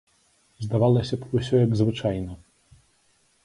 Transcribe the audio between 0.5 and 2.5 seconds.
Здавалася б, усё як звычайна.